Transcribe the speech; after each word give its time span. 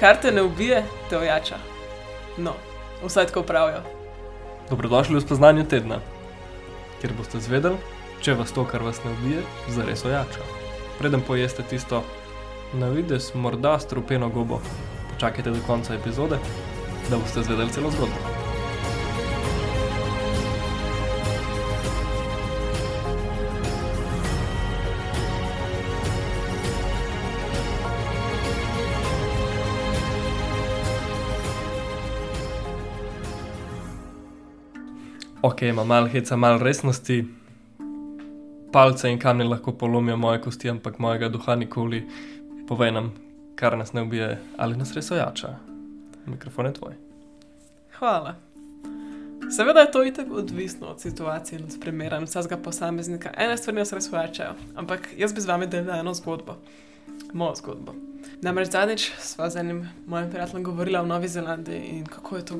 Kar 0.00 0.16
te 0.20 0.32
ne 0.32 0.42
ubije, 0.42 0.84
te 1.10 1.18
ojača. 1.18 1.56
No, 2.36 2.54
vsaj 3.04 3.26
tako 3.26 3.42
pravijo. 3.42 3.82
Dobrodošli 4.70 5.16
v 5.16 5.20
spoznanju 5.20 5.64
tedna, 5.68 5.98
kjer 7.00 7.12
boste 7.18 7.40
zvedeli, 7.40 7.76
če 8.24 8.34
vas 8.38 8.52
to, 8.56 8.64
kar 8.64 8.80
vas 8.82 9.02
ne 9.04 9.12
ubije, 9.12 9.44
zares 9.68 10.04
ojača. 10.04 10.48
Preden 10.98 11.20
pojeste 11.20 11.62
tisto 11.62 12.00
na 12.72 12.88
vides, 12.88 13.34
morda 13.34 13.78
strupeno 13.78 14.28
gobo, 14.28 14.62
počakajte 15.12 15.50
do 15.50 15.60
konca 15.66 15.94
epizode, 15.94 16.40
da 17.10 17.18
boste 17.18 17.42
zvedeli 17.42 17.72
celo 17.72 17.90
zgodbo. 17.90 18.39
Ok, 35.42 35.62
ima 35.62 35.84
malo 35.84 36.06
heca, 36.06 36.36
malo 36.36 36.58
resnosti. 36.58 37.24
Palce 38.72 39.10
in 39.10 39.18
kamni 39.18 39.44
lahko 39.44 39.72
polomijo 39.72 40.16
moje 40.16 40.40
kosti, 40.40 40.70
ampak 40.70 40.98
mojega 40.98 41.28
duha 41.28 41.54
nikoli. 41.54 42.06
Povej 42.68 42.92
nam, 42.92 43.12
kar 43.54 43.78
nas 43.78 43.92
ne 43.92 44.02
ubije 44.02 44.38
ali 44.56 44.76
nas 44.76 44.92
res 44.92 45.10
ojača. 45.10 45.54
Mikrofon 46.26 46.66
je 46.66 46.72
tvoj. 46.72 46.94
Hvala. 47.98 48.34
Seveda 49.56 49.80
je 49.80 49.90
to 49.90 50.04
itek 50.04 50.32
odvisno 50.32 50.86
od 50.86 51.00
situacije 51.00 51.58
in 51.58 51.70
spremera 51.70 52.18
in 52.18 52.24
vsakega 52.24 52.62
posameznika. 52.62 53.32
Ene 53.36 53.56
stvari 53.56 53.78
nas 53.78 53.92
res 53.92 54.12
ojačajo, 54.12 54.52
ampak 54.76 55.08
jaz 55.16 55.34
bi 55.34 55.40
z 55.40 55.46
vami 55.46 55.66
delila 55.66 55.96
eno 55.96 56.14
zgodbo. 56.14 56.58
Mojo 57.32 57.54
zgodbo. 57.54 57.94
Namreč 58.42 58.70
zadnjič 58.70 59.10
sva 59.18 59.50
z 59.50 59.56
enim 59.56 59.88
mojim 60.06 60.30
prijateljem 60.30 60.64
govorila 60.64 61.00
o 61.00 61.06
Novi 61.06 61.28
Zelandiji 61.28 61.82
in 61.88 62.06
kako 62.06 62.36
je 62.36 62.44
to 62.44 62.54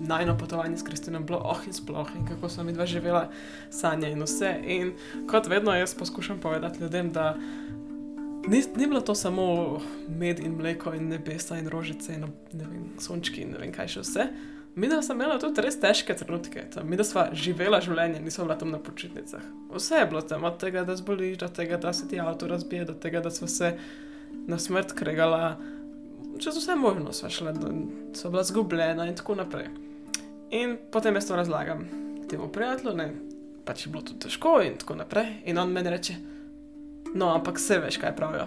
najno 0.00 0.38
potovanje 0.38 0.76
s 0.76 0.82
Kristinom 0.82 1.26
bilo 1.26 1.38
oh 1.44 1.66
in 1.66 1.72
sploh 1.72 2.08
in 2.16 2.26
kako 2.26 2.62
mi 2.64 2.72
dva 2.72 2.86
živela 2.86 3.28
sanje 3.70 4.10
in 4.10 4.22
vse. 4.22 4.54
In 4.64 4.92
kot 5.30 5.46
vedno 5.46 5.74
jaz 5.74 5.94
poskušam 5.94 6.40
povedati 6.40 6.80
ljudem, 6.80 7.12
da 7.12 7.36
ni, 8.46 8.62
ni 8.76 8.86
bilo 8.86 9.00
to 9.00 9.14
samo 9.14 9.78
med 10.08 10.40
in 10.40 10.56
mleko 10.56 10.94
in 10.94 11.08
nebesa 11.08 11.58
in 11.58 11.68
rožice 11.68 12.14
in 12.14 12.20
ne 12.52 12.64
vem, 12.64 12.88
sončki 12.98 13.42
in 13.42 13.50
ne 13.50 13.58
vem 13.58 13.72
kaj 13.72 13.88
še 13.88 14.00
vse. 14.00 14.26
Mi 14.74 14.88
da 14.88 15.02
smo 15.02 15.14
imeli 15.14 15.40
tudi 15.40 15.60
res 15.60 15.80
težke 15.80 16.14
trenutke, 16.14 16.62
tam, 16.74 16.86
mi 16.88 16.96
da 16.96 17.04
smo 17.04 17.24
živela 17.32 17.80
življenje, 17.82 18.20
nismo 18.22 18.44
bila 18.46 18.56
tam 18.58 18.70
na 18.70 18.78
počitnicah. 18.78 19.42
Vse 19.74 19.98
je 19.98 20.06
bilo 20.06 20.22
tam, 20.22 20.44
od 20.46 20.60
tega, 20.62 20.84
da 20.86 20.96
zboliš, 20.96 21.40
do 21.42 21.48
tega, 21.48 21.76
da 21.76 21.92
se 21.92 22.08
ti 22.08 22.20
avto 22.20 22.46
razbije, 22.46 22.84
do 22.84 22.94
tega, 22.94 23.20
da 23.20 23.30
smo 23.30 23.48
se 23.50 23.74
na 24.46 24.58
smrt 24.58 24.94
kregala 24.94 25.58
čez 26.40 26.56
vse 26.56 26.74
možno 26.76 27.12
smo 27.12 27.30
šli, 27.30 27.52
da 27.52 27.68
so 28.14 28.30
bila 28.30 28.42
zgubljena 28.44 29.06
in 29.06 29.16
tako 29.16 29.34
naprej. 29.34 29.68
In 30.50 30.76
potem 30.90 31.14
jaz 31.14 31.26
to 31.26 31.36
razlagam 31.36 31.84
temu 32.30 32.48
prijatelju, 32.48 32.96
ne, 32.96 33.12
pač 33.64 33.86
je 33.86 33.92
bilo 33.92 34.02
to 34.02 34.14
težko 34.18 34.60
in 34.62 34.76
tako 34.78 34.94
naprej. 34.98 35.26
In 35.44 35.58
on 35.58 35.72
meni 35.72 35.90
reče: 35.90 36.14
No, 37.14 37.34
ampak 37.34 37.58
vse 37.58 37.78
veš, 37.78 37.98
kaj 38.02 38.16
pravijo. 38.16 38.46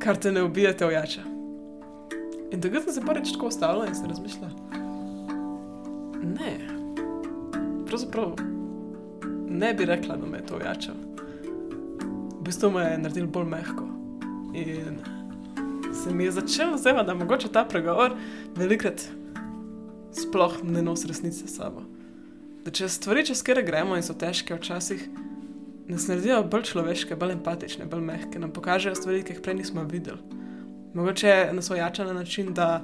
Kar 0.00 0.16
te 0.16 0.32
ne 0.32 0.42
ubije, 0.42 0.76
te 0.76 0.86
ojača. 0.86 1.24
In 2.52 2.60
takrat 2.62 2.84
sem 2.84 2.94
se 2.94 3.00
prvič 3.00 3.32
tako 3.32 3.48
ustavila 3.48 3.86
in 3.86 3.94
se 3.94 4.06
razmišljala. 4.06 4.52
Ne, 6.22 6.52
pravzaprav 7.86 8.36
ne 9.48 9.74
bi 9.74 9.84
rekla, 9.84 10.16
da 10.16 10.26
me 10.26 10.38
je 10.38 10.46
to 10.46 10.56
ojačalo. 10.56 10.98
V 12.38 12.42
bistvu 12.44 12.70
me 12.70 12.82
je 12.82 12.98
naredil 12.98 13.26
bolj 13.26 13.48
mehko. 13.50 13.88
In 14.54 15.00
se 15.94 16.14
mi 16.14 16.24
je 16.24 16.32
začelo 16.32 16.78
zdaj, 16.78 17.04
da 17.04 17.14
mogoče 17.14 17.48
ta 17.52 17.64
pregovor 17.64 18.16
velikrat 18.56 19.08
sploh 20.36 20.60
ne 20.62 20.82
nosi 20.82 21.08
resnice 21.08 21.46
s 21.46 21.56
sabo. 21.56 21.80
Da 22.64 22.70
če 22.70 22.90
stvari, 22.92 23.24
čez 23.24 23.40
kere 23.46 23.62
gremo 23.64 23.96
in 23.96 24.04
so 24.04 24.12
težke, 24.12 24.56
včasih 24.58 25.06
nas 25.88 26.08
naredijo 26.10 26.42
bolj 26.50 26.66
človeške, 26.72 27.16
bolj 27.16 27.36
empatične, 27.38 27.86
bolj 27.88 28.04
mehke, 28.04 28.40
nam 28.42 28.52
pokažejo 28.52 28.98
stvari, 28.98 29.22
ki 29.24 29.36
jih 29.36 29.40
prej 29.40 29.56
nismo 29.62 29.86
videli. 29.88 30.20
Mogoče 30.96 31.52
nas 31.56 31.70
ojača 31.70 32.04
na 32.04 32.12
način, 32.18 32.52
da 32.54 32.82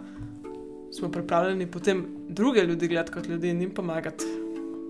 smo 0.92 1.10
pripravljeni 1.12 1.70
potem 1.70 2.06
druge 2.28 2.64
ljudi 2.64 2.88
gledati 2.88 3.12
kot 3.12 3.28
ljudi 3.28 3.50
in 3.52 3.60
jim 3.60 3.74
pomagati 3.74 4.24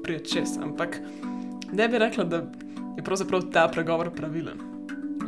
prijeti 0.05 0.37
čez. 0.37 0.59
Ampak 0.63 1.01
ne 1.73 1.89
bi 1.89 1.99
rekla, 1.99 2.25
da 2.25 2.45
je 2.97 3.05
pravzaprav 3.05 3.51
ta 3.51 3.69
pregovor 3.73 4.11
pravilen 4.15 4.69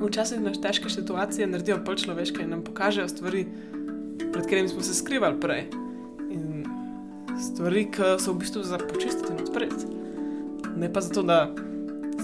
včasih 0.03 0.41
nas 0.41 0.61
težke 0.61 0.91
situacije 0.91 1.47
naredijo 1.47 1.79
bolj 1.87 2.03
človeške 2.05 2.43
in 2.43 2.51
nam 2.51 2.65
pokažejo 2.65 3.09
stvari, 3.09 3.47
pred 4.33 4.45
katerimi 4.45 4.69
smo 4.69 4.83
se 4.83 4.95
skrivali 4.95 5.41
prej. 5.41 5.84
Stvari, 7.41 7.87
ki 7.91 8.15
so 8.19 8.33
v 8.33 8.43
bistvu 8.43 8.63
za 8.63 8.79
počistiti 8.79 9.33
in 9.33 9.41
odpreti. 9.43 9.87
Ne 10.77 10.93
pa 10.93 11.01
zato, 11.01 11.23
da 11.23 11.51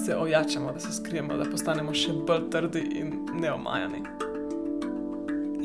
se 0.05 0.17
ojačamo, 0.17 0.73
da 0.73 0.81
se 0.81 0.93
skrijemo, 0.93 1.37
da 1.37 1.47
postanemo 1.51 1.95
še 1.95 2.15
bolj 2.27 2.51
trdi 2.51 2.83
in 3.01 3.15
neomajani. 3.41 4.03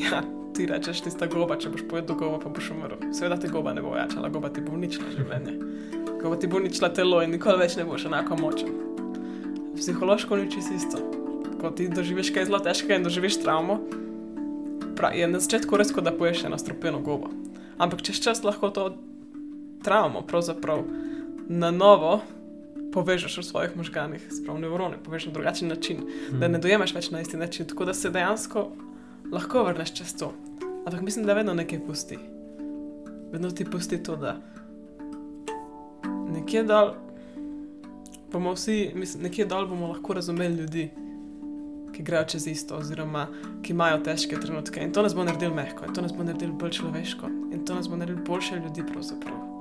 Ja, 0.02 0.22
ti 0.56 0.66
rečeš, 0.66 1.02
ti 1.06 1.12
sta 1.12 1.28
goba, 1.32 1.58
če 1.60 1.72
boš 1.74 1.86
pojedel 1.90 2.18
goba, 2.20 2.40
pa 2.44 2.50
boš 2.50 2.72
umrl. 2.76 3.12
Seveda 3.14 3.40
te 3.42 3.52
goba 3.52 3.74
ne 3.74 3.84
bo 3.86 3.96
ojačala, 3.96 4.30
goba 4.30 4.50
ti 4.54 4.64
bo 4.66 4.76
uničila 4.76 5.12
življenje. 5.16 5.60
Goba 6.22 6.40
ti 6.40 6.50
bo 6.52 6.60
uničila 6.62 6.92
telo 6.94 7.22
in 7.24 7.36
nikoli 7.36 7.64
več 7.64 7.78
ne 7.80 7.86
boš 7.88 8.10
enako 8.10 8.40
močen. 8.42 8.74
Psihološko 9.76 10.42
niči 10.42 10.62
si 10.64 10.80
isto 10.80 11.04
ko 11.66 11.72
ti 11.72 11.88
doživiš 11.90 12.30
kaj 12.30 12.46
zelo 12.46 12.60
težkega 12.62 13.00
in 13.00 13.06
doživiš 13.06 13.40
travmo, 13.42 13.80
je 15.16 15.28
na 15.28 15.40
začetku 15.42 15.78
res, 15.78 15.90
da 15.90 16.14
poješ 16.14 16.46
eno 16.46 16.58
stropeno 16.62 17.00
gobo. 17.02 17.32
Ampak 17.82 18.06
čez 18.06 18.22
čas 18.22 18.44
lahko 18.44 18.70
to 18.70 18.84
travmo 19.86 20.22
pravzaprav 20.22 20.82
na 21.48 21.72
novo 21.72 22.22
povežeš 22.94 23.38
v 23.38 23.44
svojih 23.44 23.78
možganih, 23.78 24.24
spravo 24.32 24.60
nevrone, 24.60 24.98
povežeš 25.04 25.30
na 25.30 25.34
drugačen 25.36 25.70
način, 25.70 25.98
hmm. 26.02 26.40
da 26.40 26.48
ne 26.48 26.60
dojemaš 26.64 26.96
več 26.96 27.12
na 27.12 27.22
isti 27.22 27.38
način, 27.38 27.68
tako 27.68 27.86
da 27.86 27.94
se 27.94 28.10
dejansko 28.10 28.70
lahko 29.32 29.64
vrneš 29.68 29.94
čez 29.94 30.16
to. 30.18 30.34
Ampak 30.86 31.02
mislim, 31.02 31.26
da 31.26 31.34
vedno 31.34 31.54
nekaj 31.54 31.86
pusti. 31.88 32.18
Vedno 33.32 33.52
ti 33.52 33.66
pusti 33.66 34.04
to, 34.04 34.16
da 34.16 34.38
nekje 36.34 36.64
dol 36.64 36.94
bomo 38.32 38.54
vsi, 38.56 38.92
mislim, 38.96 39.24
nekje 39.24 39.46
dol 39.46 39.68
bomo 39.68 39.92
lahko 39.94 40.14
razumeli 40.14 40.56
ljudi 40.56 40.90
ki 41.96 42.04
grejo 42.04 42.24
čez 42.28 42.48
isto, 42.48 42.78
oziroma 42.78 43.28
ki 43.64 43.74
imajo 43.74 44.02
težke 44.04 44.40
trenutke. 44.40 44.84
In 44.84 44.94
to 44.94 45.04
nas 45.06 45.16
bo 45.16 45.24
naredilo 45.24 45.56
mehko, 45.56 45.88
in 45.88 45.96
to 45.96 46.04
nas 46.04 46.14
bo 46.14 46.28
naredilo 46.28 46.54
bolj 46.60 46.80
človeško, 46.80 47.32
in 47.54 47.66
to 47.66 47.76
nas 47.76 47.90
bo 47.90 47.96
naredilo 47.96 48.26
boljše 48.28 48.60
ljudi. 48.60 48.84
Pravzaprav. 48.92 49.55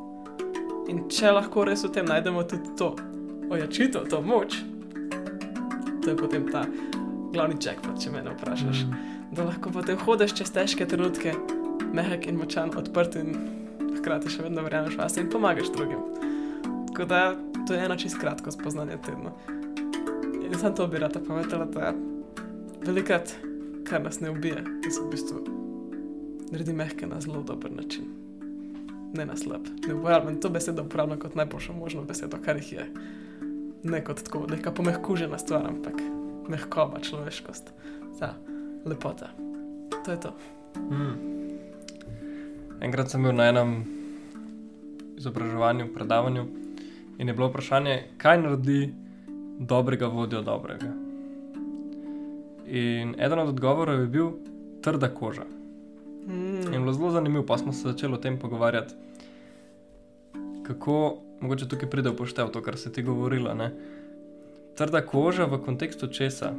In 0.89 1.07
če 1.09 1.33
lahko 1.33 1.65
res 1.65 1.85
v 1.87 1.93
tem 1.95 2.07
najdemo 2.09 2.45
tudi 2.49 2.75
to 2.79 2.93
ojačitev, 3.53 4.09
to 4.11 4.21
moč, 4.21 4.59
to 6.05 6.13
je 6.13 6.17
potem 6.17 6.45
ta 6.51 6.67
glavni 7.33 7.57
jackpot, 7.61 7.97
če 8.01 8.13
me 8.13 8.23
vprašaš. 8.25 8.85
Mm. 8.85 9.13
Da 9.35 9.49
lahko 9.49 9.73
potem 9.75 9.99
hodiš 9.99 10.37
čez 10.39 10.53
težke 10.55 10.87
trenutke, 10.87 11.33
mehek 11.95 12.29
in 12.31 12.39
močan, 12.39 12.73
odprt 12.77 13.17
in 13.19 13.33
hkrati 13.99 14.31
še 14.31 14.45
vedno 14.47 14.63
verjameš 14.67 14.99
vase 15.01 15.25
in 15.25 15.31
pomagaš 15.33 15.73
drugim. 15.75 16.05
Tako 16.93 17.09
da 17.11 17.23
to 17.67 17.75
je 17.75 17.85
eno 17.87 17.97
čisto 17.97 18.21
kratko 18.21 18.53
spoznanje 18.55 19.01
tedna. 19.07 19.33
In 20.45 20.55
sem 20.61 20.75
to 20.77 20.87
bi 20.87 21.01
rada 21.03 21.21
povedala, 21.25 21.65
da 21.65 21.95
velikrat, 22.85 23.33
kar 23.89 24.05
nas 24.05 24.21
ne 24.21 24.31
ubije, 24.31 24.61
da 24.61 24.91
se 24.91 25.01
v 25.01 25.11
bistvu 25.11 25.41
naredi 26.53 26.77
mehke 26.77 27.09
na 27.09 27.21
zelo 27.21 27.43
dober 27.43 27.73
način. 27.73 28.24
Ne 29.15 29.27
na 29.27 29.37
slab. 29.37 29.67
Ne 29.87 29.95
uporabljam 29.95 30.41
to 30.41 30.51
besedo 30.51 30.83
uporabljam 30.83 31.19
kot 31.19 31.35
najboljšo 31.35 31.73
možno 31.73 32.05
besedo, 32.05 32.37
kar 32.45 32.57
jih 32.57 32.73
je. 32.73 32.87
Ne 33.83 34.05
kot 34.05 34.23
tako, 34.23 34.47
neka 34.51 34.73
pomehkužena 34.73 35.39
stvar, 35.39 35.67
ampak 35.69 36.01
mehkoba 36.49 37.01
človeškost, 37.01 37.73
ta 38.19 38.35
lepota. 38.85 39.31
To 40.05 40.11
je 40.11 40.21
to. 40.21 40.35
Mm. 40.91 41.35
Enkrat 42.81 43.11
sem 43.11 43.23
bil 43.23 43.33
na 43.33 43.49
enem 43.49 43.85
izobraževanju, 45.17 45.93
predavanju 45.95 46.47
in 47.19 47.29
je 47.29 47.35
bilo 47.35 47.49
vprašanje, 47.49 48.03
kaj 48.19 48.41
naredi 48.43 48.95
dobrega 49.59 50.07
vodjo 50.07 50.43
dobrega. 50.43 50.91
In 52.67 53.15
eden 53.19 53.39
od 53.39 53.49
odgovorov 53.49 54.01
je 54.01 54.07
bil 54.07 54.31
trda 54.83 55.09
koža. 55.15 55.45
Mm. 56.27 56.75
In 56.75 56.83
bilo 56.83 56.93
zelo 56.93 57.11
zanimivo, 57.11 57.47
pa 57.47 57.59
smo 57.59 57.73
se 57.73 57.89
začeli 57.89 58.15
o 58.15 58.17
tem 58.17 58.39
pogovarjati, 58.39 58.95
kako 60.67 61.19
mogoče 61.41 61.69
tukaj 61.69 61.91
pride 61.91 62.11
v 62.11 62.17
poštev 62.17 62.49
to, 62.49 62.63
kar 62.63 62.79
si 62.79 62.93
ti 62.93 63.03
govorila. 63.03 63.55
Ne? 63.55 63.73
Trda 64.77 65.05
koža 65.07 65.45
v 65.45 65.61
kontekstu 65.65 66.07
česa? 66.07 66.55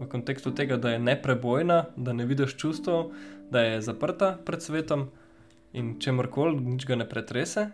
V 0.00 0.06
kontekstu 0.10 0.50
tega, 0.50 0.76
da 0.76 0.94
je 0.94 0.98
neprebojna, 0.98 1.84
da 1.96 2.12
ne 2.12 2.26
vidiš 2.26 2.56
čustev, 2.56 3.10
da 3.50 3.60
je 3.62 3.82
zaprta 3.82 4.34
pred 4.44 4.62
svetom 4.62 5.08
in 5.72 5.96
če 6.00 6.14
morkoli, 6.14 6.58
nič 6.58 6.86
ga 6.86 6.98
ne 6.98 7.06
pretrese, 7.08 7.68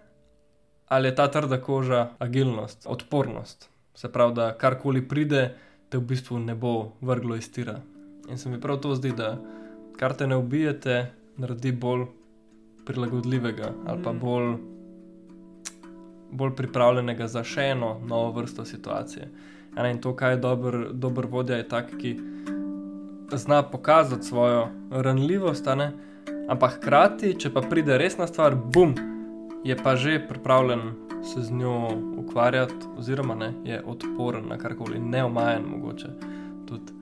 ali 0.89 1.09
je 1.09 1.15
ta 1.15 1.29
trda 1.31 1.61
koža 1.61 2.11
agilnost, 2.19 2.85
odpornost. 2.87 3.69
Se 3.95 4.13
pravi, 4.13 4.35
da 4.35 4.53
karkoli 4.57 5.05
pride, 5.09 5.55
te 5.89 5.99
v 5.99 6.07
bistvu 6.13 6.39
ne 6.39 6.55
bo 6.55 6.93
vrglo 7.01 7.37
iz 7.37 7.51
tira. 7.53 7.81
In 8.29 8.39
se 8.39 8.49
mi 8.49 8.61
prav 8.61 8.81
to 8.81 8.95
zdi, 8.95 9.13
da 9.17 9.37
kar 10.01 10.15
te 10.17 10.27
ne 10.27 10.37
ubijete, 10.37 11.07
naredi 11.37 11.73
bolj 11.73 12.07
prilagodljivega 12.87 13.73
ali 13.87 14.03
pa 14.03 14.13
Mhm. 14.13 14.21
bolj, 14.21 14.55
bolj 16.33 16.57
pripravljenega 16.57 17.27
za 17.27 17.45
še 17.45 17.61
eno 17.61 18.01
novo 18.07 18.33
vrsto 18.33 18.65
situacije. 18.65 19.29
A 19.77 19.83
Ne, 19.83 19.91
in 19.91 20.01
to, 20.01 20.17
kaj 20.17 20.33
je 20.33 20.37
dober, 20.37 20.89
dober 20.93 21.27
vodja, 21.27 21.57
je 21.57 21.69
tak, 21.69 21.91
ki 21.99 22.17
zna 23.33 23.63
pokazati 23.63 24.27
svojo 24.27 24.69
ranljivost, 24.91 25.67
ne, 25.77 25.93
ampak 26.49 26.73
hkrati, 26.73 27.35
če 27.39 27.53
pa 27.55 27.61
pride 27.61 27.99
resna 27.99 28.27
stvar, 28.27 28.57
bum, 28.57 28.95
je 29.65 29.77
pa 29.77 29.97
že 29.97 30.19
pripravljen 30.29 30.81
se 31.23 31.43
z 31.43 31.53
njo 31.53 31.89
ukvarjati, 32.17 32.75
oziroma 32.99 33.35
ne, 33.35 33.53
je 33.65 33.83
odporen 33.87 34.49
na 34.49 34.59
karkoli, 34.59 34.99
neomajen 34.99 35.63
mogoče. 35.63 36.09
Tudi. 36.67 36.93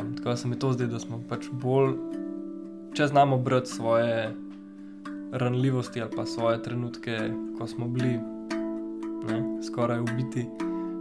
Um, 0.00 0.16
tako 0.16 0.28
da 0.28 0.36
se 0.36 0.48
mi 0.48 0.58
to 0.58 0.72
zdi, 0.72 0.86
da 0.86 0.98
smo 0.98 1.20
pač 1.28 1.46
bolj, 1.52 1.94
če 2.94 3.06
znamo 3.06 3.38
brati 3.38 3.70
svoje 3.70 4.34
ranljivosti 5.32 6.02
ali 6.02 6.10
pa 6.16 6.26
svoje 6.26 6.62
trenutke, 6.62 7.18
ko 7.58 7.66
smo 7.66 7.88
bili 7.88 8.18
ne, 9.28 9.62
skoraj 9.66 10.00
ubiti, 10.00 10.46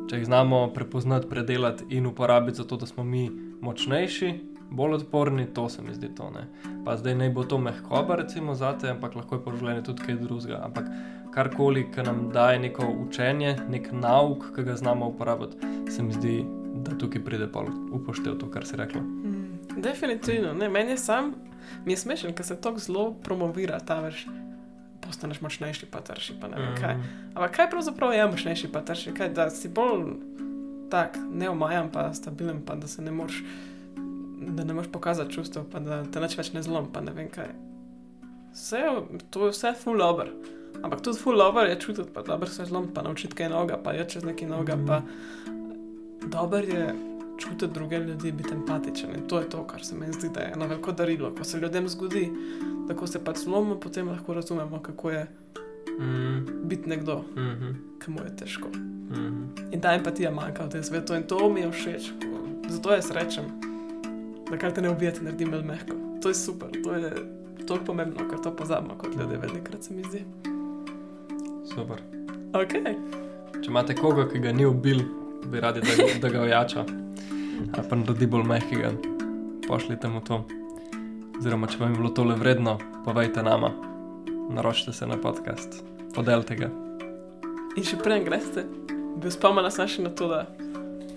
če 0.10 0.18
jih 0.18 0.26
znamo 0.26 0.68
prepoznati, 0.74 1.30
predelati 1.30 1.86
in 1.90 2.06
uporabiti 2.06 2.58
za 2.58 2.64
to, 2.64 2.78
da 2.78 2.86
smo 2.86 3.04
mi 3.04 3.30
močnejši, 3.62 4.34
bolj 4.72 4.94
odporni, 4.94 5.46
to 5.54 5.70
se 5.70 5.82
mi 5.82 5.94
zdi 5.94 6.10
to. 6.16 6.32
Ne. 6.34 6.48
Pa 6.86 6.98
zdaj 6.98 7.16
ne 7.16 7.30
bo 7.30 7.44
to 7.44 7.58
mehkoba, 7.58 8.16
recimo, 8.16 8.56
zate, 8.56 8.90
ampak 8.90 9.16
lahko 9.16 9.36
je 9.36 9.44
po 9.44 9.54
življenju 9.54 9.86
tudi 9.86 10.08
kaj 10.08 10.18
drugega. 10.24 10.64
Ampak 10.66 10.90
karkoli, 11.34 11.86
ki 11.94 12.08
nam 12.10 12.26
daje 12.34 12.60
neko 12.60 12.90
učenje, 13.06 13.56
nek 13.70 13.92
nauk, 13.94 14.50
ki 14.56 14.66
ga 14.66 14.76
znamo 14.82 15.14
uporabiti, 15.14 15.62
se 15.94 16.04
mi 16.04 16.18
zdi, 16.18 16.42
da 16.84 16.98
tukaj 16.98 17.22
pride 17.26 17.52
pa 17.54 17.62
upoštev 17.94 18.40
to, 18.42 18.50
kar 18.50 18.66
si 18.66 18.78
rekla. 18.82 19.02
Mm, 19.02 19.33
definitivno, 19.84 20.54
ne, 20.54 20.70
meni 20.70 20.92
je 20.92 20.98
sam, 21.00 21.34
mi 21.86 21.94
je 21.94 21.98
smešen, 21.98 22.34
ker 22.34 22.46
se 22.46 22.56
tako 22.58 22.80
zelo 22.80 23.12
promovira 23.14 23.80
ta 23.80 24.00
več. 24.00 24.26
Postaneš 25.02 25.42
močnejši, 25.42 25.86
pa 25.86 26.00
trši, 26.00 26.38
pa 26.40 26.48
ne 26.48 26.56
vem 26.58 26.76
kaj. 26.78 26.94
Ampak 27.34 27.52
kaj 27.52 27.70
pravzaprav 27.70 28.14
je 28.14 28.28
močnejši, 28.28 28.70
pa 28.72 28.80
trši, 28.82 29.12
kaj, 29.14 29.30
da 29.30 29.50
si 29.50 29.68
bolj 29.70 30.14
tak 30.90 31.18
neomajan, 31.34 31.90
pa 31.92 32.06
stabilen, 32.14 32.62
pa 32.62 32.76
da 32.76 32.88
se 32.88 33.02
ne 33.02 33.12
moreš, 33.12 33.42
da 34.54 34.64
ne 34.64 34.74
moreš 34.74 34.92
pokazati 34.92 35.34
čustev, 35.34 35.66
pa 35.66 35.80
da 35.80 36.04
te 36.06 36.22
nič 36.22 36.38
več 36.38 36.54
ne 36.54 36.64
zlom, 36.64 36.88
pa 36.88 37.02
ne 37.02 37.12
vem 37.12 37.28
kaj. 37.30 37.52
Vse, 38.54 38.80
to 39.30 39.46
je 39.46 39.52
vse 39.52 39.74
full 39.76 40.02
over. 40.02 40.32
Ampak 40.82 41.02
tudi 41.02 41.20
full 41.20 41.42
over 41.42 41.68
je 41.68 41.80
čutiti, 41.80 42.10
pa 42.14 42.22
dobro 42.22 42.48
se 42.48 42.66
zlom, 42.66 42.88
pa 42.94 43.02
naučiti 43.02 43.36
kaj 43.36 43.50
noga, 43.50 43.78
pa 43.78 43.92
je 43.94 44.08
čez 44.08 44.24
neki 44.24 44.46
noga, 44.46 44.76
Mhm. 44.76 44.88
pa 44.88 45.02
dober 46.28 46.64
je 46.66 46.88
čutiti 47.38 47.68
druge 47.74 48.00
ljudi, 48.00 48.32
biti 48.32 48.54
empatičen. 48.54 49.10
In 49.16 49.28
to 49.28 49.40
je 49.40 49.50
to, 49.50 49.68
kar 49.68 49.86
se 49.86 49.96
mi 49.96 50.14
zdi, 50.14 50.30
da 50.34 50.40
je 50.40 50.52
eno 50.56 50.68
veliko 50.68 50.92
darilo. 50.92 51.32
Ko 51.36 51.44
se 51.44 51.60
ljudem 51.60 51.88
zgodi, 51.88 52.32
da 52.88 52.96
ko 52.96 53.08
se 53.08 53.24
pač 53.24 53.38
zlomimo, 53.38 53.80
potem 53.80 54.08
lahko 54.08 54.34
razumemo, 54.34 54.80
kako 54.80 55.12
je 55.12 55.28
Mm, 56.00 56.46
biti 56.64 56.90
nekdo, 56.90 57.24
mhm, 57.38 57.72
ki 58.00 58.12
mu 58.12 58.20
je 58.20 58.36
težko. 58.36 58.68
mhm. 59.12 59.44
In 59.72 59.82
ta 59.82 59.94
empatija 59.94 60.32
manjka 60.32 60.64
v 60.64 60.70
tem 60.70 60.84
svetu 60.84 61.14
in 61.14 61.24
to 61.24 61.50
mi 61.50 61.62
je 61.62 61.72
všeč. 61.72 62.12
Zato 62.70 62.92
jaz 62.92 63.12
rečem, 63.12 63.44
da 64.52 64.58
kar 64.58 64.72
te 64.74 64.82
ne 64.82 64.90
ubije, 64.90 65.14
ti 65.14 65.24
naredi 65.24 65.46
bolj 65.46 65.64
mehko. 65.64 65.94
To 66.22 66.30
je 66.30 66.36
super, 66.36 66.70
to 66.84 66.94
je 66.94 67.12
toliko 67.68 67.86
pomembno, 67.86 68.30
ker 68.30 68.42
to 68.42 68.56
pozabimo 68.56 68.96
kot 68.98 69.16
ljudje, 69.16 69.38
velikrat 69.38 69.84
se 69.84 69.94
mi 69.94 70.04
zdi. 70.04 70.24
Super. 71.66 72.02
Ok, 72.54 72.74
Če 73.64 73.70
imate 73.70 73.96
koga, 73.96 74.26
ki 74.30 74.40
ga 74.40 74.52
ni 74.52 74.66
ubil, 74.66 75.00
bi 75.46 75.60
radi, 75.60 75.82
da, 75.82 76.20
da 76.22 76.30
ga 76.30 76.42
ojača, 76.42 76.86
ali 77.74 77.88
pa 77.90 77.96
naredi 77.96 78.28
bolj 78.28 78.44
mehkega, 78.44 78.92
pošljite 79.68 80.10
mu 80.10 80.22
to. 80.22 80.44
Oziroma, 81.40 81.68
če 81.68 81.80
vam 81.80 81.92
je 81.92 81.98
bilo 81.98 82.10
tole 82.10 82.36
vredno, 82.36 82.78
povejte 83.06 83.44
nama, 83.44 83.72
naročite 84.50 84.94
se 84.94 85.08
na 85.08 85.18
podcast, 85.18 85.84
podelite 86.16 86.56
ga. 86.56 86.70
in 87.78 87.84
še 87.84 87.98
prej 87.98 88.24
greste, 88.24 88.66
bi 89.18 89.32
spomnila 89.34 89.72
sem 89.74 89.88
še 89.90 90.04
na 90.06 90.12
to, 90.14 90.28
da 90.30 90.46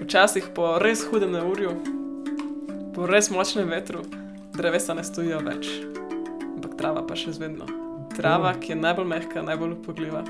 včasih 0.01 0.49
po 0.55 0.79
res 0.81 1.05
hudem 1.11 1.35
neurju, 1.37 1.75
po 2.97 3.07
res 3.07 3.29
močnem 3.31 3.69
vetru, 3.69 4.05
drevesa 4.57 4.97
ne 4.97 5.05
stojijo 5.05 5.43
več, 5.45 5.69
ampak 6.55 6.79
trava 6.81 7.05
pa 7.07 7.17
še 7.17 7.37
zvedno. 7.37 7.69
Trava, 8.17 8.55
ki 8.57 8.73
je 8.73 8.79
najbolj 8.81 9.11
mehka, 9.11 9.43
najbolj 9.45 9.77
upogljiva, 9.77 10.23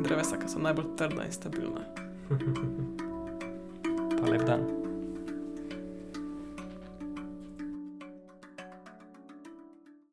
drevesa, 0.00 0.36
ki 0.36 0.52
so 0.52 0.60
najbolj 0.60 0.92
trdna 1.00 1.24
in 1.24 1.32
stabilna. 1.32 1.86
Pa 4.20 4.28
lep 4.28 4.44
dan. 4.44 4.79